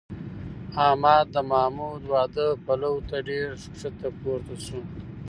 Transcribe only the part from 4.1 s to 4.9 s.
پورته شو